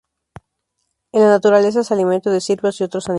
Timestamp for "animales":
3.03-3.09